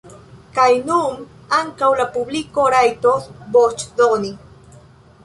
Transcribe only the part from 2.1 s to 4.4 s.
publiko rajtos voĉdoni.